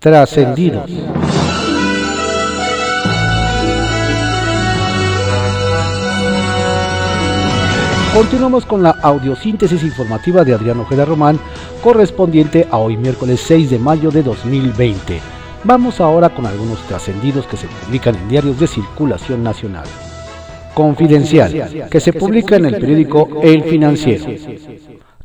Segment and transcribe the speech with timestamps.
[0.00, 0.90] Trascendidos.
[8.14, 11.38] Continuamos con la audiosíntesis informativa de Adriano Ojeda Román,
[11.82, 15.20] correspondiente a hoy miércoles 6 de mayo de 2020.
[15.64, 19.84] Vamos ahora con algunos trascendidos que se publican en diarios de circulación nacional.
[20.72, 24.24] Confidencial, que se publica en el periódico El Financiero.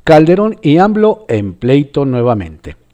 [0.03, 2.84] Calderón y AMLO en pleito nuevamente.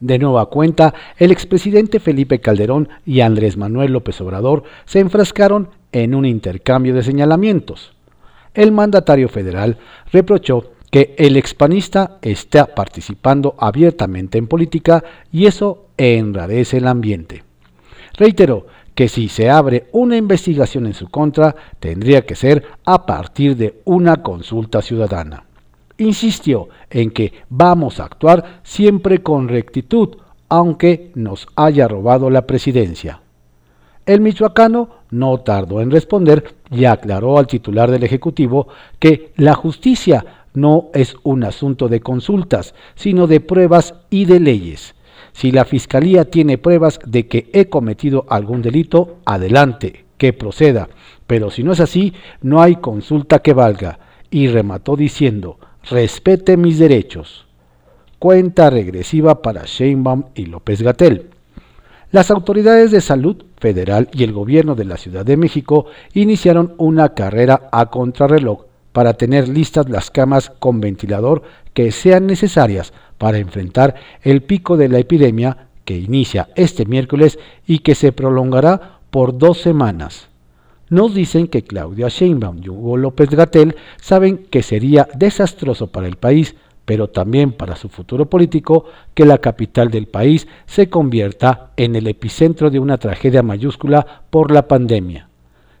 [0.00, 6.14] De nueva cuenta, el expresidente Felipe Calderón y Andrés Manuel López Obrador se enfrascaron en
[6.14, 7.92] un intercambio de señalamientos.
[8.54, 9.78] El mandatario federal
[10.12, 17.42] reprochó que el expanista está participando abiertamente en política y eso enrarece el ambiente.
[18.14, 23.56] Reiteró que si se abre una investigación en su contra, tendría que ser a partir
[23.56, 25.44] de una consulta ciudadana.
[25.98, 30.16] Insistió en que vamos a actuar siempre con rectitud,
[30.48, 33.20] aunque nos haya robado la presidencia.
[34.06, 38.68] El michoacano no tardó en responder y aclaró al titular del Ejecutivo
[38.98, 40.24] que la justicia
[40.54, 44.94] no es un asunto de consultas, sino de pruebas y de leyes.
[45.32, 50.88] Si la Fiscalía tiene pruebas de que he cometido algún delito, adelante, que proceda.
[51.26, 53.98] Pero si no es así, no hay consulta que valga.
[54.30, 55.58] Y remató diciendo,
[55.90, 57.46] respete mis derechos.
[58.18, 61.30] Cuenta regresiva para Sheinbaum y López Gatel.
[62.10, 67.10] Las autoridades de salud federal y el gobierno de la Ciudad de México iniciaron una
[67.10, 71.42] carrera a contrarreloj para tener listas las camas con ventilador
[71.74, 77.80] que sean necesarias para enfrentar el pico de la epidemia que inicia este miércoles y
[77.80, 80.28] que se prolongará por dos semanas.
[80.90, 86.16] Nos dicen que Claudia Sheinbaum y Hugo López Gatel saben que sería desastroso para el
[86.16, 91.96] país, pero también para su futuro político, que la capital del país se convierta en
[91.96, 95.28] el epicentro de una tragedia mayúscula por la pandemia.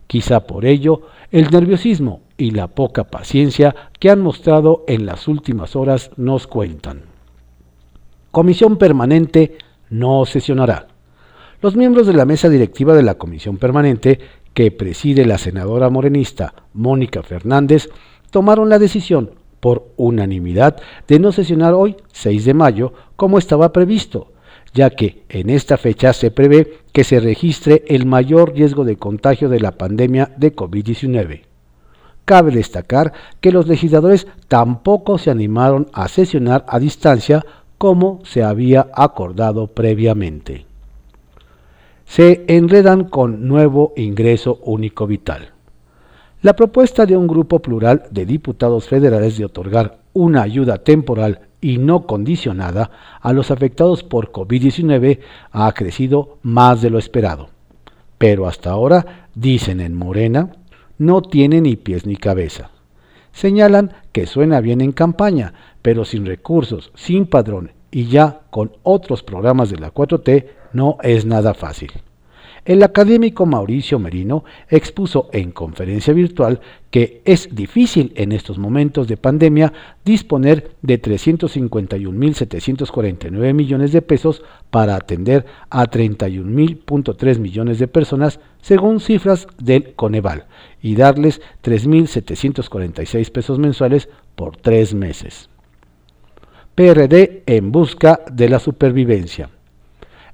[0.06, 5.76] Quizá por ello el nerviosismo y la poca paciencia que han mostrado en las últimas
[5.76, 7.02] horas nos cuentan.
[8.30, 9.58] Comisión Permanente
[9.90, 10.88] no sesionará.
[11.60, 14.20] Los miembros de la mesa directiva de la Comisión Permanente,
[14.58, 17.90] que preside la senadora morenista Mónica Fernández,
[18.32, 19.30] tomaron la decisión,
[19.60, 24.32] por unanimidad, de no sesionar hoy, 6 de mayo, como estaba previsto,
[24.74, 29.48] ya que en esta fecha se prevé que se registre el mayor riesgo de contagio
[29.48, 31.42] de la pandemia de COVID-19.
[32.24, 37.46] Cabe destacar que los legisladores tampoco se animaron a sesionar a distancia
[37.78, 40.67] como se había acordado previamente.
[42.08, 45.50] Se enredan con nuevo ingreso único vital.
[46.40, 51.76] La propuesta de un grupo plural de diputados federales de otorgar una ayuda temporal y
[51.76, 55.20] no condicionada a los afectados por COVID-19
[55.52, 57.50] ha crecido más de lo esperado.
[58.16, 60.52] Pero hasta ahora, dicen en Morena,
[60.96, 62.70] no tiene ni pies ni cabeza.
[63.32, 65.52] Señalan que suena bien en campaña,
[65.82, 71.24] pero sin recursos, sin padrón y ya con otros programas de la 4T no es
[71.24, 71.92] nada fácil.
[72.68, 79.16] El académico Mauricio Merino expuso en conferencia virtual que es difícil en estos momentos de
[79.16, 79.72] pandemia
[80.04, 89.46] disponer de 351.749 millones de pesos para atender a 31.000.3 millones de personas según cifras
[89.56, 90.44] del Coneval
[90.82, 95.48] y darles 3.746 pesos mensuales por tres meses.
[96.74, 99.48] PRD en busca de la supervivencia.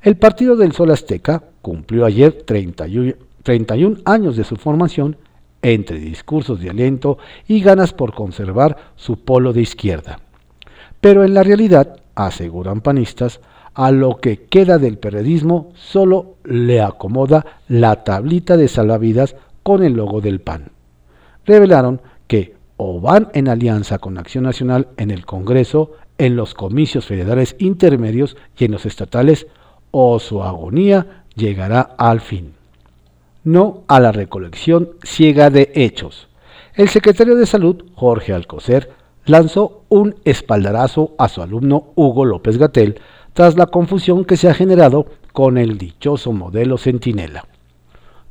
[0.04, 5.16] El Partido del Sol Azteca cumplió ayer 31, 31 años de su formación
[5.62, 7.16] entre discursos de aliento
[7.48, 10.20] y ganas por conservar su polo de izquierda.
[11.00, 13.41] Pero en la realidad, aseguran panistas,
[13.72, 19.94] a lo que queda del periodismo solo le acomoda la tablita de salvavidas con el
[19.94, 20.70] logo del PAN.
[21.47, 27.06] Revelaron que o van en alianza con Acción Nacional en el Congreso, en los comicios
[27.06, 29.47] federales intermedios y en los estatales,
[29.97, 32.55] o su agonía llegará al fin.
[33.44, 36.26] No a la recolección ciega de hechos.
[36.75, 38.91] El secretario de Salud, Jorge Alcocer,
[39.25, 42.99] lanzó un espaldarazo a su alumno Hugo López Gatel
[43.35, 47.47] tras la confusión que se ha generado con el dichoso modelo Centinela.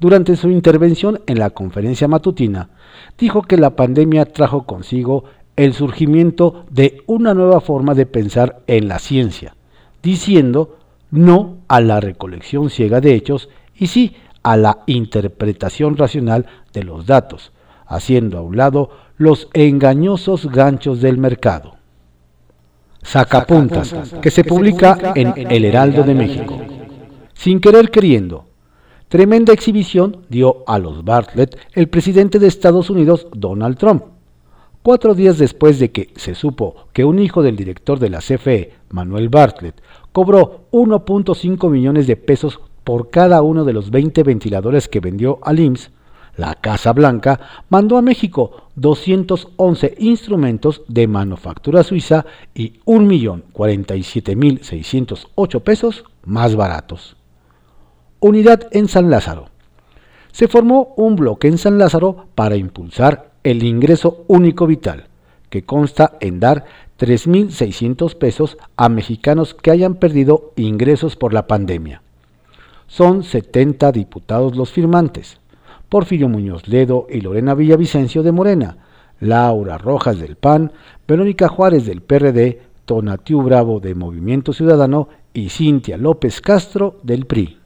[0.01, 2.71] Durante su intervención en la conferencia matutina,
[3.18, 5.24] dijo que la pandemia trajo consigo
[5.56, 9.56] el surgimiento de una nueva forma de pensar en la ciencia,
[10.01, 10.80] diciendo
[11.13, 17.06] no a la recolección ciega de hechos y sí a la interpretación racional de los
[17.06, 17.51] datos,
[17.86, 21.75] haciendo a un lado los engañosos ganchos del mercado.
[23.04, 26.57] Sacapuntas, que se publica en El Heraldo de México.
[27.33, 28.45] sin querer queriendo.
[29.07, 34.06] Tremenda exhibición dio a los Bartlett el presidente de Estados Unidos, Donald Trump.
[34.81, 38.74] Cuatro días después de que se supo que un hijo del director de la CFE,
[38.89, 39.81] Manuel Bartlett,
[40.13, 45.60] cobró 1.5 millones de pesos por cada uno de los 20 ventiladores que vendió al
[45.60, 45.92] IMSS,
[46.36, 47.39] la Casa Blanca
[47.69, 52.25] mandó a México 211 instrumentos de manufactura suiza
[52.56, 57.16] y 1.047.608 pesos más baratos.
[58.19, 59.50] Unidad en San Lázaro.
[60.31, 65.09] Se formó un bloque en San Lázaro para impulsar el ingreso único vital,
[65.53, 66.65] que consta en dar
[66.97, 72.01] 3.600 pesos a mexicanos que hayan perdido ingresos por la pandemia.
[72.88, 75.38] Son 70 diputados los firmantes
[75.89, 78.77] Porfirio Muñoz Ledo y Lorena Villavicencio de Morena,
[79.19, 80.71] Laura Rojas del PAN,
[81.07, 87.59] Verónica Juárez del PRD, Tonatiu Bravo de Movimiento Ciudadano y Cintia López Castro del PRI.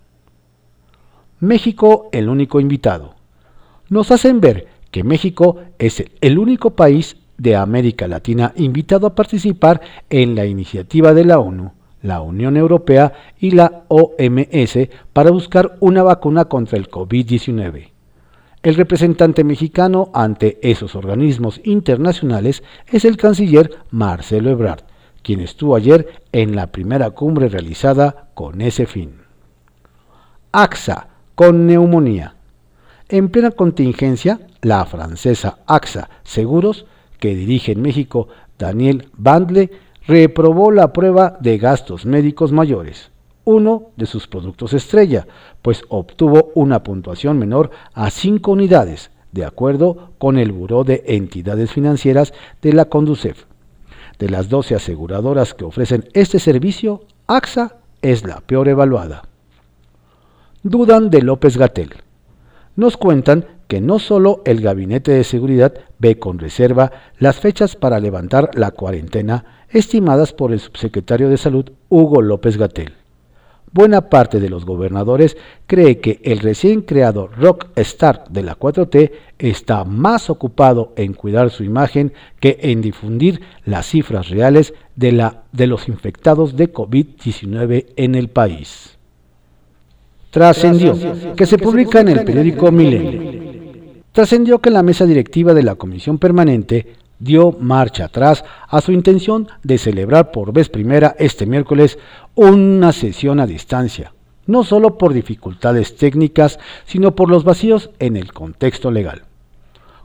[1.39, 3.15] México el único invitado.
[3.87, 9.81] Nos hacen ver que México es el único país de América Latina invitado a participar
[10.09, 16.03] en la iniciativa de la ONU, la Unión Europea y la OMS para buscar una
[16.03, 17.91] vacuna contra el COVID-19.
[18.63, 24.83] El representante mexicano ante esos organismos internacionales es el canciller Marcelo Ebrard,
[25.21, 29.21] quien estuvo ayer en la primera cumbre realizada con ese fin.
[30.51, 32.35] AXA con neumonía.
[33.09, 36.85] En plena contingencia, la francesa AXA Seguros,
[37.19, 38.27] que dirige en México
[38.57, 39.71] Daniel Bandle,
[40.07, 43.11] reprobó la prueba de gastos médicos mayores
[43.47, 45.25] uno de sus productos estrella,
[45.61, 51.71] pues obtuvo una puntuación menor a 5 unidades, de acuerdo con el Buró de Entidades
[51.71, 53.45] Financieras de la Conducef.
[54.19, 59.23] De las 12 aseguradoras que ofrecen este servicio, AXA es la peor evaluada.
[60.61, 61.93] Dudan de López Gatel.
[62.75, 67.99] Nos cuentan que no solo el Gabinete de Seguridad ve con reserva las fechas para
[67.99, 72.93] levantar la cuarentena estimadas por el subsecretario de Salud Hugo López Gatel
[73.77, 75.37] buena parte de los gobernadores
[75.67, 81.51] cree que el recién creado rock star de la 4T está más ocupado en cuidar
[81.51, 87.85] su imagen que en difundir las cifras reales de, la, de los infectados de COVID-19
[87.95, 88.97] en el país.
[90.31, 90.95] Trascendió
[91.35, 93.46] que se publica en el periódico Milenio.
[94.17, 99.47] Trascendió que la mesa directiva de la Comisión Permanente dio marcha atrás a su intención
[99.61, 101.99] de celebrar por vez primera este miércoles
[102.33, 104.13] una sesión a distancia,
[104.47, 109.21] no solo por dificultades técnicas, sino por los vacíos en el contexto legal.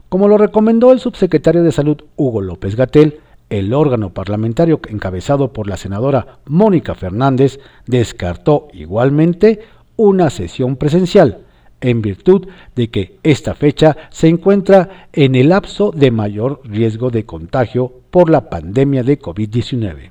[0.09, 3.19] Como lo recomendó el subsecretario de Salud Hugo López Gatel,
[3.49, 9.61] el órgano parlamentario encabezado por la senadora Mónica Fernández descartó igualmente
[9.95, 11.42] una sesión presencial,
[11.83, 17.25] en virtud de que esta fecha se encuentra en el lapso de mayor riesgo de
[17.25, 20.09] contagio por la pandemia de COVID-19.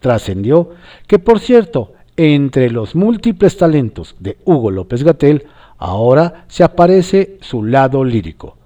[0.00, 0.70] Trascendió
[1.06, 5.46] que, por cierto, entre los múltiples talentos de Hugo López Gatel,
[5.78, 8.56] ahora se aparece su lado lírico,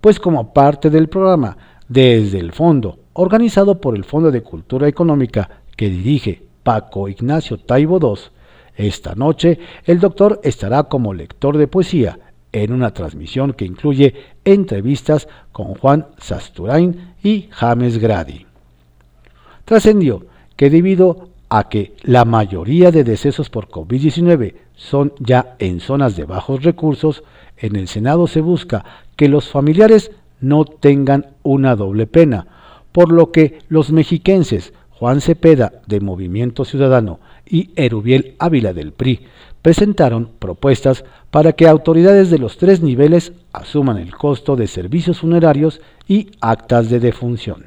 [0.00, 1.56] pues como parte del programa
[1.88, 7.98] Desde el Fondo, organizado por el Fondo de Cultura Económica que dirige Paco Ignacio Taibo
[8.00, 8.35] II,
[8.76, 12.18] esta noche el doctor estará como lector de poesía
[12.52, 18.46] en una transmisión que incluye entrevistas con Juan Sasturain y James Grady.
[19.64, 26.16] Trascendió que debido a que la mayoría de decesos por COVID-19 son ya en zonas
[26.16, 27.22] de bajos recursos,
[27.56, 28.84] en el Senado se busca
[29.16, 30.10] que los familiares
[30.40, 32.46] no tengan una doble pena,
[32.92, 39.26] por lo que los mexiquenses Juan Cepeda de Movimiento Ciudadano y Erubiel Ávila del PRI
[39.60, 45.82] presentaron propuestas para que autoridades de los tres niveles asuman el costo de servicios funerarios
[46.08, 47.66] y actas de defunción.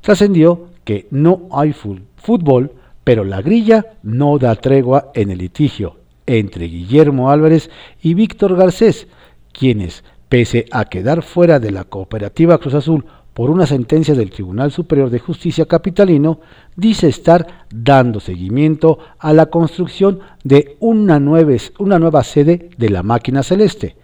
[0.00, 1.74] Trascendió que no hay
[2.16, 2.72] fútbol,
[3.04, 5.96] pero la grilla no da tregua en el litigio
[6.26, 7.70] entre Guillermo Álvarez
[8.02, 9.08] y Víctor Garcés,
[9.52, 13.04] quienes, pese a quedar fuera de la cooperativa Cruz Azul
[13.38, 16.40] por una sentencia del Tribunal Superior de Justicia Capitalino,
[16.74, 23.04] dice estar dando seguimiento a la construcción de una nueva, una nueva sede de la
[23.04, 23.94] máquina celeste,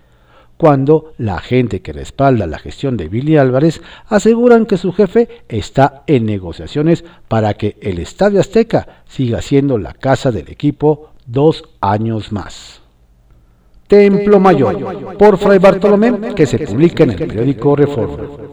[0.56, 6.04] cuando la gente que respalda la gestión de Billy Álvarez aseguran que su jefe está
[6.06, 12.30] en negociaciones para que el Estadio Azteca siga siendo la casa del equipo dos años
[12.30, 12.82] más.
[13.88, 18.43] Templo Mayor, por Fray Bartolomé, que se publica en el periódico Reforma.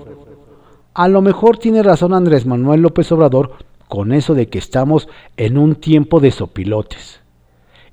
[0.94, 3.54] A lo mejor tiene razón Andrés Manuel López Obrador
[3.88, 5.08] con eso de que estamos
[5.38, 7.22] en un tiempo de sopilotes.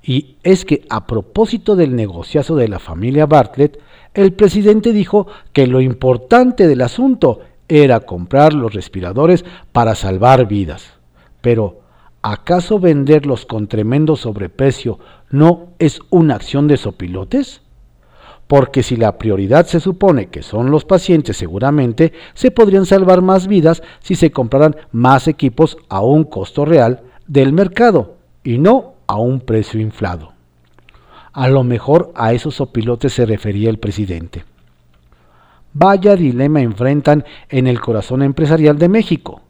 [0.02, 3.78] Y es que a propósito del negociazo de la familia Bartlett,
[4.14, 10.94] el presidente dijo que lo importante del asunto era comprar los respiradores para salvar vidas.
[11.40, 11.80] Pero,
[12.22, 14.98] ¿acaso venderlos con tremendo sobreprecio
[15.30, 17.60] no es una acción de sopilotes?
[18.48, 23.46] Porque si la prioridad se supone que son los pacientes, seguramente se podrían salvar más
[23.46, 29.16] vidas si se compraran más equipos a un costo real del mercado y no a
[29.16, 30.32] un precio inflado.
[31.32, 34.44] A lo mejor a esos sopilotes se refería el presidente.
[35.74, 39.42] Vaya dilema enfrentan en el corazón empresarial de México.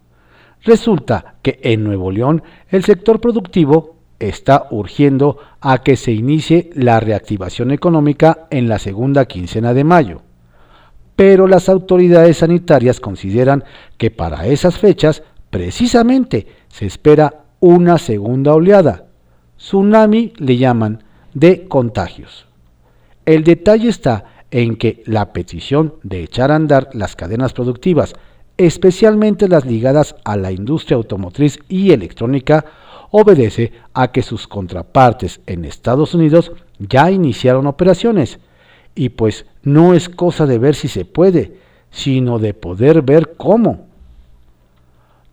[0.64, 7.00] Resulta que en Nuevo León el sector productivo está urgiendo a que se inicie la
[7.00, 10.22] reactivación económica en la segunda quincena de mayo.
[11.16, 13.64] Pero las autoridades sanitarias consideran
[13.96, 19.06] que para esas fechas precisamente se espera una segunda oleada.
[19.56, 21.02] Tsunami le llaman
[21.34, 22.46] de contagios.
[23.26, 28.14] El detalle está en que la petición de echar a andar las cadenas productivas,
[28.56, 32.64] especialmente las ligadas a la industria automotriz y electrónica,
[33.10, 38.38] obedece a que sus contrapartes en Estados Unidos ya iniciaron operaciones.
[38.94, 41.58] Y pues no es cosa de ver si se puede,
[41.90, 43.86] sino de poder ver cómo.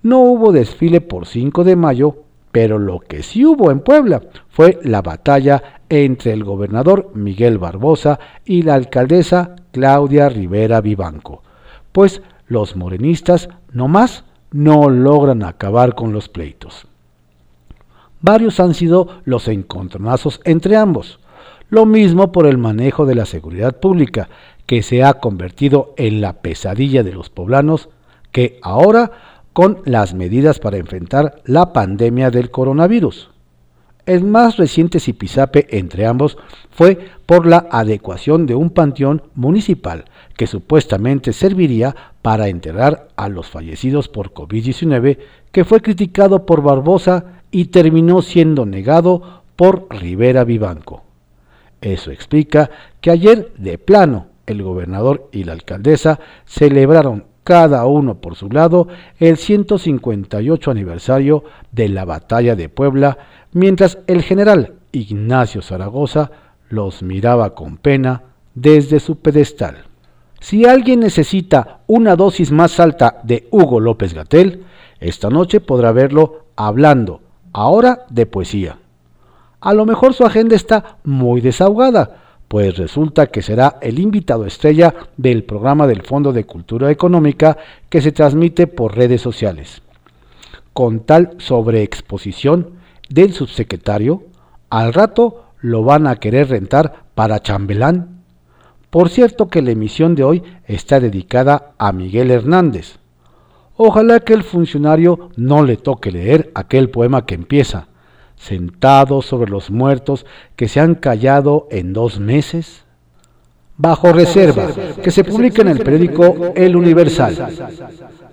[0.04, 2.18] No hubo desfile por 5 de mayo,
[2.52, 8.20] pero lo que sí hubo en Puebla fue la batalla entre el gobernador Miguel Barbosa
[8.46, 11.44] y la alcaldesa Claudia Rivera Vivanco,
[11.92, 16.88] pues los morenistas nomás no logran acabar con los pleitos.
[18.26, 21.20] Varios han sido los encontronazos entre ambos.
[21.70, 24.30] Lo mismo por el manejo de la seguridad pública,
[24.66, 27.90] que se ha convertido en la pesadilla de los poblanos,
[28.32, 29.12] que ahora
[29.54, 33.30] con las medidas para enfrentar la pandemia del coronavirus.
[34.08, 36.36] El más reciente zipizape entre ambos
[36.72, 40.06] fue por la adecuación de un panteón municipal
[40.36, 45.20] que supuestamente serviría para enterrar a los fallecidos por COVID-19,
[45.52, 51.04] que fue criticado por Barbosa y terminó siendo negado por Rivera Vivanco.
[51.82, 52.70] Eso explica
[53.02, 58.88] que ayer, de plano, el gobernador y la alcaldesa celebraron cada uno por su lado
[59.20, 63.18] el 158 aniversario de la batalla de Puebla,
[63.54, 66.32] mientras el general Ignacio Zaragoza
[66.70, 68.24] los miraba con pena
[68.56, 69.86] desde su pedestal.
[70.40, 74.64] Si alguien necesita una dosis más alta de Hugo López Gatel,
[75.00, 77.22] esta noche podrá verlo hablando
[77.56, 78.78] ahora de poesía.
[79.62, 82.18] A lo mejor su agenda está muy desahogada,
[82.50, 87.58] pues resulta que será el invitado estrella del programa del Fondo de Cultura Económica
[87.90, 89.82] que se transmite por redes sociales.
[90.74, 92.72] Con tal sobreexposición
[93.10, 94.24] del subsecretario,
[94.70, 98.20] al rato lo van a querer rentar para chambelán.
[98.90, 103.00] Por cierto que la emisión de hoy está dedicada a Miguel Hernández.
[103.78, 107.88] Ojalá que el funcionario no le toque leer aquel poema que empieza
[108.36, 112.86] sentado sobre los muertos que se han callado en dos meses?
[113.78, 114.70] Bajo reserva,
[115.04, 117.36] que se publica en el periódico El Universal.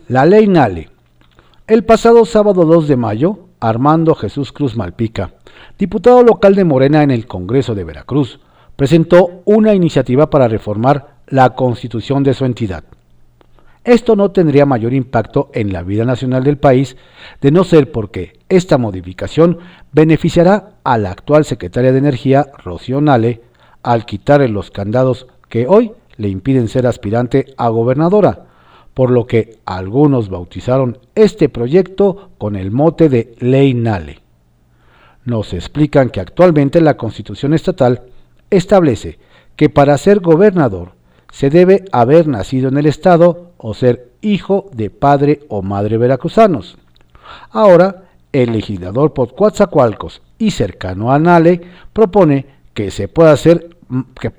[0.09, 0.91] La ley Nale.
[1.67, 5.33] El pasado sábado 2 de mayo, Armando Jesús Cruz Malpica,
[5.79, 8.41] diputado local de Morena en el Congreso de Veracruz,
[8.77, 12.85] presentó una iniciativa para reformar la constitución de su entidad.
[13.85, 16.97] Esto no tendría mayor impacto en la vida nacional del país,
[17.41, 19.59] de no ser porque esta modificación
[19.91, 23.41] beneficiará a la actual secretaria de Energía, Rocío Nale,
[23.83, 28.47] al quitarle los candados que hoy le impiden ser aspirante a gobernadora,
[28.95, 34.21] por lo que algunos bautizaron este proyecto con el mote de Ley Nale.
[35.25, 38.03] Nos explican que actualmente la Constitución estatal
[38.51, 39.19] establece
[39.57, 40.93] que para ser gobernador
[41.33, 46.77] se debe haber nacido en el Estado o ser hijo de padre o madre veracruzanos.
[47.51, 51.63] Ahora, el legislador por Coatzacoalcos y cercano a Nale
[51.93, 53.77] propone que se pueda hacer
[54.21, 54.33] que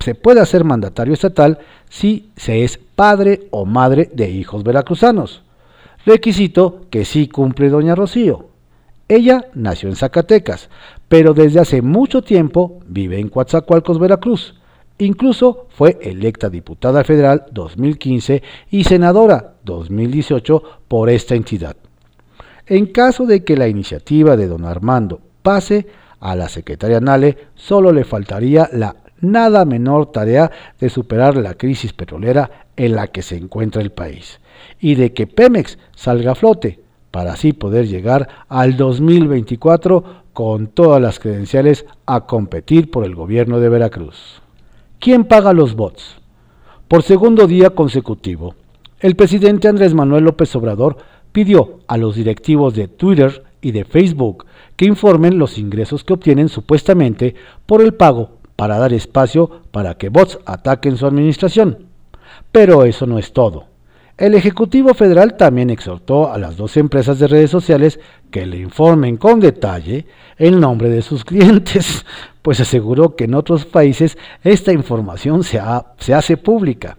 [0.00, 1.58] se puede hacer mandatario estatal
[1.88, 5.42] si se es padre o madre de hijos veracruzanos.
[6.04, 8.48] Requisito que sí cumple doña Rocío.
[9.08, 10.68] Ella nació en Zacatecas,
[11.08, 14.54] pero desde hace mucho tiempo vive en Coatzacoalcos, Veracruz
[14.98, 21.76] Incluso fue electa diputada federal 2015 y senadora 2018 por esta entidad.
[22.66, 25.86] En caso de que la iniciativa de don Armando pase
[26.20, 31.92] a la secretaria Nale, solo le faltaría la nada menor tarea de superar la crisis
[31.92, 34.40] petrolera en la que se encuentra el país
[34.80, 41.00] y de que Pemex salga a flote para así poder llegar al 2024 con todas
[41.00, 44.43] las credenciales a competir por el gobierno de Veracruz.
[45.04, 46.16] ¿Quién paga los bots?
[46.88, 48.54] Por segundo día consecutivo,
[49.00, 50.96] el presidente Andrés Manuel López Obrador
[51.30, 54.46] pidió a los directivos de Twitter y de Facebook
[54.76, 57.34] que informen los ingresos que obtienen supuestamente
[57.66, 61.84] por el pago para dar espacio para que bots ataquen su administración.
[62.50, 63.73] Pero eso no es todo.
[64.16, 67.98] El Ejecutivo Federal también exhortó a las dos empresas de redes sociales
[68.30, 70.06] que le informen con detalle
[70.36, 72.06] el nombre de sus clientes,
[72.40, 75.60] pues aseguró que en otros países esta información se,
[75.98, 76.96] se hace pública.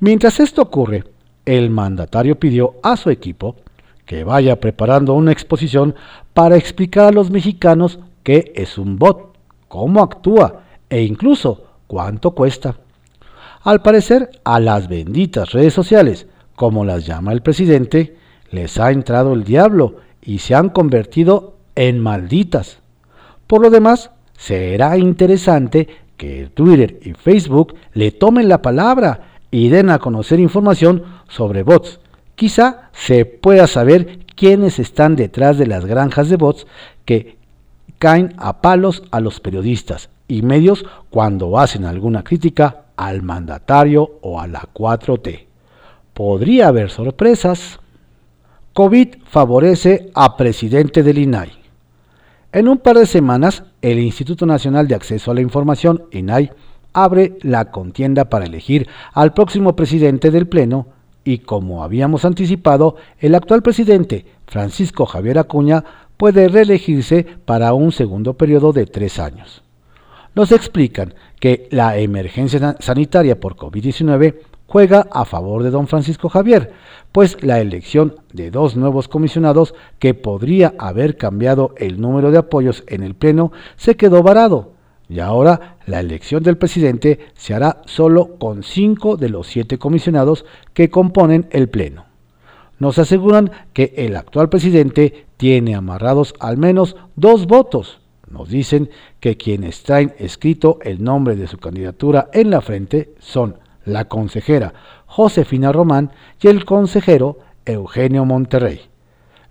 [0.00, 1.04] Mientras esto ocurre,
[1.46, 3.56] el mandatario pidió a su equipo
[4.04, 5.94] que vaya preparando una exposición
[6.34, 9.34] para explicar a los mexicanos qué es un bot,
[9.66, 10.60] cómo actúa
[10.90, 12.76] e incluso cuánto cuesta.
[13.62, 18.16] Al parecer, a las benditas redes sociales como las llama el presidente,
[18.50, 22.78] les ha entrado el diablo y se han convertido en malditas.
[23.46, 29.90] Por lo demás, será interesante que Twitter y Facebook le tomen la palabra y den
[29.90, 32.00] a conocer información sobre bots.
[32.34, 36.66] Quizá se pueda saber quiénes están detrás de las granjas de bots
[37.04, 37.36] que
[37.98, 44.40] caen a palos a los periodistas y medios cuando hacen alguna crítica al mandatario o
[44.40, 45.53] a la 4T
[46.14, 47.80] podría haber sorpresas.
[48.72, 51.52] COVID favorece a presidente del INAI.
[52.52, 56.50] En un par de semanas, el Instituto Nacional de Acceso a la Información, INAI,
[56.92, 60.86] abre la contienda para elegir al próximo presidente del Pleno
[61.24, 65.84] y como habíamos anticipado, el actual presidente, Francisco Javier Acuña,
[66.16, 69.62] puede reelegirse para un segundo periodo de tres años.
[70.34, 74.34] Nos explican que la emergencia sanitaria por COVID-19
[74.74, 76.72] juega a favor de don Francisco Javier,
[77.12, 82.82] pues la elección de dos nuevos comisionados que podría haber cambiado el número de apoyos
[82.88, 84.72] en el Pleno se quedó varado,
[85.08, 90.44] y ahora la elección del presidente se hará solo con cinco de los siete comisionados
[90.72, 92.06] que componen el Pleno.
[92.80, 98.00] Nos aseguran que el actual presidente tiene amarrados al menos dos votos.
[98.28, 103.62] Nos dicen que quienes traen escrito el nombre de su candidatura en la frente son
[103.84, 104.74] la consejera
[105.06, 108.80] Josefina Román y el consejero Eugenio Monterrey.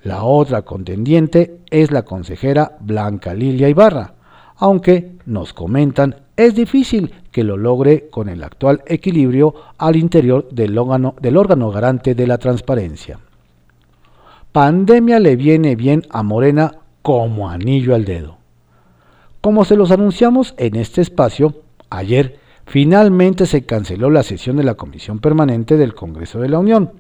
[0.02, 4.16] La otra contendiente es la consejera Blanca Lilia Ibarra,
[4.58, 10.78] aunque nos comentan es difícil que lo logre con el actual equilibrio al interior del
[10.78, 13.20] órgano, del órgano garante de la transparencia.
[14.52, 18.38] Pandemia le viene bien a Morena como anillo al dedo.
[19.42, 24.76] Como se los anunciamos en este espacio, ayer Finalmente se canceló la sesión de la
[24.76, 26.92] Comisión Permanente del Congreso de la Unión,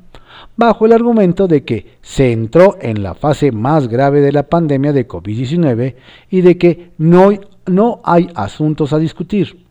[0.55, 4.93] bajo el argumento de que se entró en la fase más grave de la pandemia
[4.93, 5.95] de COVID-19
[6.29, 7.31] y de que no,
[7.65, 9.65] no hay asuntos a discutir.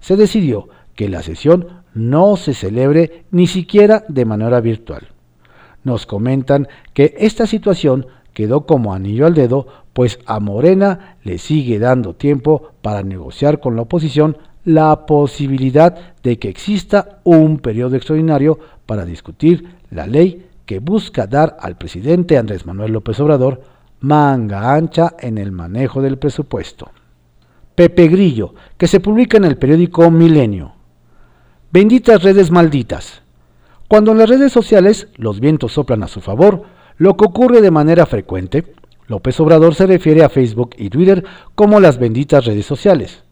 [0.00, 5.08] Se decidió que la sesión no se celebre ni siquiera de manera virtual.
[5.84, 11.78] Nos comentan que esta situación quedó como anillo al dedo, pues a Morena le sigue
[11.78, 18.58] dando tiempo para negociar con la oposición la posibilidad de que exista un periodo extraordinario
[18.86, 23.62] para discutir la ley que busca dar al presidente Andrés Manuel López Obrador
[24.00, 26.90] manga ancha en el manejo del presupuesto.
[27.74, 30.72] Pepe Grillo, que se publica en el periódico Milenio.
[31.70, 33.22] Benditas redes malditas.
[33.88, 36.64] Cuando en las redes sociales los vientos soplan a su favor,
[36.96, 38.74] lo que ocurre de manera frecuente,
[39.06, 43.22] López Obrador se refiere a Facebook y Twitter como las benditas redes sociales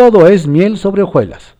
[0.00, 1.56] todo es miel sobre hojuelas.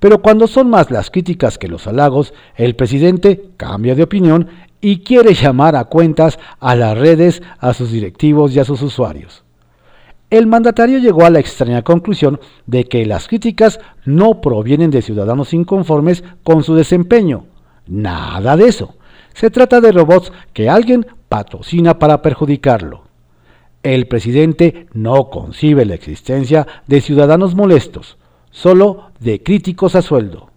[0.00, 4.48] Pero cuando son más las críticas que los halagos, el presidente cambia de opinión
[4.80, 9.44] y quiere llamar a cuentas a las redes, a sus directivos y a sus usuarios.
[10.30, 15.52] El mandatario llegó a la extraña conclusión de que las críticas no provienen de ciudadanos
[15.52, 17.44] inconformes con su desempeño.
[17.86, 18.94] Nada de eso.
[19.34, 23.11] Se trata de robots que alguien patrocina para perjudicarlo.
[23.82, 28.16] El presidente no concibe la existencia de ciudadanos molestos,
[28.50, 30.50] solo de críticos a sueldo.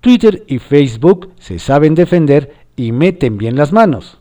[0.00, 4.18] Twitter y Facebook se saben defender y meten bien las manos.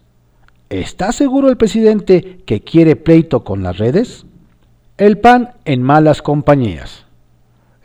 [0.69, 4.25] ¿Está seguro el presidente que quiere pleito con las redes?
[4.97, 7.05] El pan en malas compañías.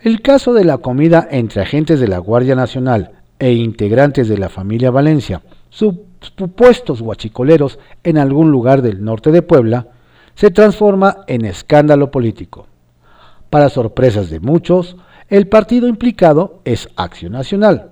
[0.03, 4.49] El caso de la comida entre agentes de la Guardia Nacional e integrantes de la
[4.49, 9.89] familia Valencia, supuestos guachicoleros en algún lugar del norte de Puebla,
[10.35, 12.67] se transforma en escándalo político.
[13.51, 14.97] Para sorpresas de muchos,
[15.29, 17.91] el partido implicado es Acción Nacional,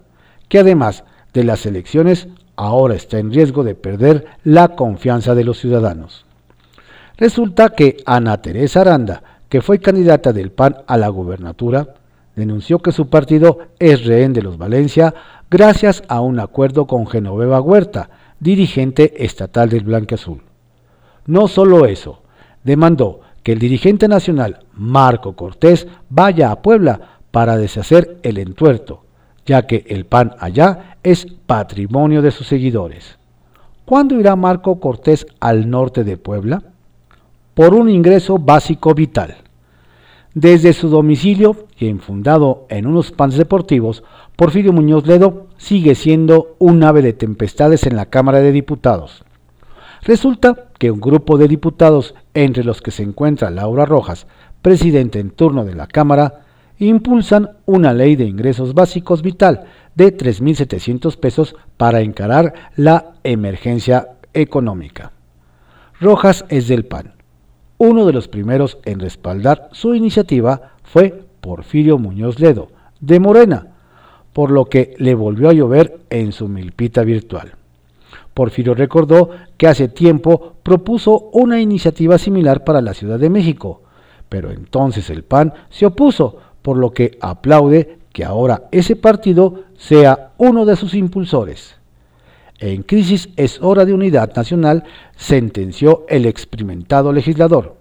[0.48, 5.58] que además de las elecciones ahora está en riesgo de perder la confianza de los
[5.58, 6.26] ciudadanos.
[7.16, 11.94] Resulta que Ana Teresa Aranda, que fue candidata del PAN a la gubernatura,
[12.34, 15.14] denunció que su partido es rehén de los Valencia
[15.50, 20.42] gracias a un acuerdo con Genoveva Huerta, dirigente estatal del Blanque Azul.
[21.26, 22.21] No solo eso,
[22.64, 29.04] demandó que el dirigente nacional Marco Cortés vaya a Puebla para deshacer el entuerto,
[29.46, 33.18] ya que el PAN allá es patrimonio de sus seguidores.
[33.84, 36.62] ¿Cuándo irá Marco Cortés al norte de Puebla?
[37.54, 39.36] Por un ingreso básico vital.
[40.34, 44.02] Desde su domicilio y enfundado en unos pans deportivos,
[44.36, 49.24] Porfirio Muñoz Ledo sigue siendo un ave de tempestades en la Cámara de Diputados.
[50.02, 54.26] Resulta que un grupo de diputados, entre los que se encuentra Laura Rojas,
[54.60, 56.40] presidente en turno de la Cámara,
[56.78, 65.12] impulsan una ley de ingresos básicos vital de 3.700 pesos para encarar la emergencia económica.
[66.00, 67.14] Rojas es del PAN.
[67.78, 73.68] Uno de los primeros en respaldar su iniciativa fue Porfirio Muñoz Ledo, de Morena,
[74.32, 77.52] por lo que le volvió a llover en su milpita virtual.
[78.34, 83.82] Porfirio recordó que hace tiempo propuso una iniciativa similar para la Ciudad de México,
[84.28, 90.32] pero entonces el PAN se opuso, por lo que aplaude que ahora ese partido sea
[90.38, 91.76] uno de sus impulsores.
[92.58, 94.84] En crisis es hora de unidad nacional,
[95.16, 97.76] sentenció el experimentado legislador.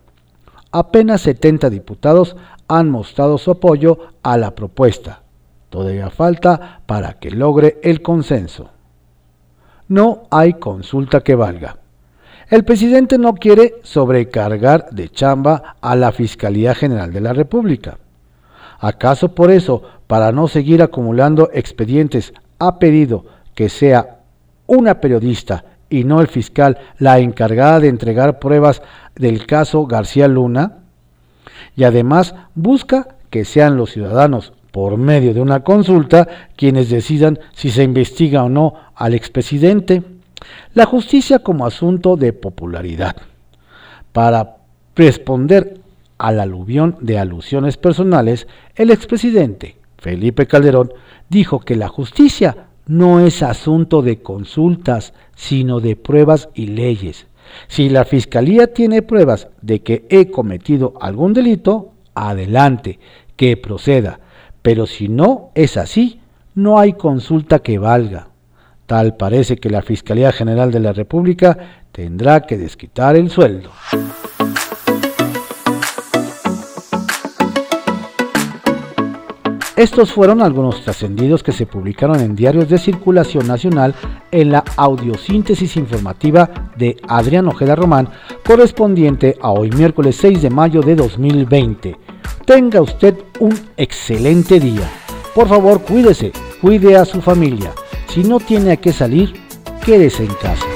[0.72, 2.36] Apenas 70 diputados
[2.68, 5.22] han mostrado su apoyo a la propuesta.
[5.70, 8.72] Todavía falta para que logre el consenso.
[9.92, 11.76] No hay consulta que valga.
[12.50, 17.98] El presidente no quiere sobrecargar de chamba a la Fiscalía General de la República.
[18.80, 24.20] ¿Acaso por eso, para no seguir acumulando expedientes, ha pedido que sea
[24.66, 28.82] una periodista y no el fiscal la encargada de entregar pruebas
[29.16, 30.78] del caso García Luna?
[31.76, 37.70] Y además busca que sean los ciudadanos, por medio de una consulta, quienes decidan si
[37.70, 40.04] se investiga o no al expresidente.
[40.74, 43.16] La justicia como asunto de popularidad.
[44.12, 44.58] Para
[44.96, 45.80] responder
[46.18, 50.92] al aluvión de alusiones personales, el expresidente Felipe Calderón
[51.30, 57.28] dijo que la justicia no es asunto de consultas, sino de pruebas y leyes.
[57.68, 63.00] Si la fiscalía tiene pruebas de que he cometido algún delito, adelante,
[63.36, 64.20] que proceda.
[64.62, 66.20] Pero si no es así,
[66.56, 68.28] no hay consulta que valga.
[68.86, 71.58] Tal parece que la Fiscalía General de la República
[71.92, 73.70] tendrá que desquitar el sueldo.
[79.82, 83.96] Estos fueron algunos trascendidos que se publicaron en diarios de circulación nacional
[84.30, 88.08] en la audiosíntesis informativa de Adrián Ojeda Román,
[88.46, 91.98] correspondiente a hoy miércoles 6 de mayo de 2020.
[92.46, 94.88] Tenga usted un excelente día.
[95.34, 97.72] Por favor, cuídese, cuide a su familia.
[98.08, 99.34] Si no tiene a qué salir,
[99.84, 100.71] quédese en casa.